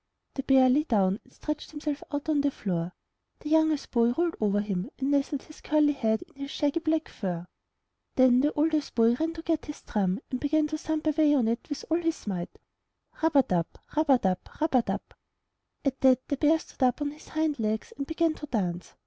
The 0.33 0.41
bear 0.41 0.67
lay 0.67 0.81
down 0.81 1.19
and 1.23 1.31
stretched 1.31 1.69
himself 1.69 2.01
out 2.11 2.27
on 2.27 2.41
the 2.41 2.49
floor; 2.49 2.91
the 3.41 3.49
youngest 3.49 3.91
boy 3.91 4.13
rolled 4.13 4.35
over 4.41 4.59
him 4.59 4.89
and 4.97 5.11
nestled 5.11 5.43
his 5.43 5.61
curly 5.61 5.93
head 5.93 6.23
in 6.23 6.41
the 6.41 6.47
shaggy 6.47 6.79
black 6.79 7.07
fur. 7.07 7.45
Then 8.15 8.39
the 8.39 8.51
oldest 8.53 8.95
boy 8.95 9.13
ran 9.13 9.33
to 9.33 9.43
get 9.43 9.67
his 9.67 9.83
drum 9.83 10.19
and 10.31 10.39
began 10.39 10.65
to 10.69 10.77
thump 10.79 11.05
away 11.05 11.35
on 11.35 11.47
it 11.47 11.69
with 11.69 11.85
all 11.91 12.01
his 12.01 12.25
might, 12.25 12.57
Rub 13.21 13.35
a 13.35 13.43
dub! 13.43 13.67
Rub 13.95 14.09
a 14.09 14.17
dub! 14.17 14.39
Rub 14.59 14.73
a 14.73 14.81
dub! 14.81 15.01
At 15.85 16.01
that 16.01 16.27
the 16.29 16.37
bear 16.37 16.57
stood 16.57 16.81
up 16.81 16.99
on 16.99 17.11
his 17.11 17.27
hind 17.27 17.59
legs 17.59 17.93
and 17.95 18.07
began 18.07 18.33
to 18.33 18.47
dance. 18.47 18.95